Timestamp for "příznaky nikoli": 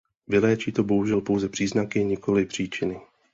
1.49-2.45